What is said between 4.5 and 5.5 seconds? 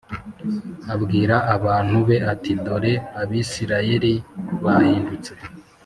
bahindutse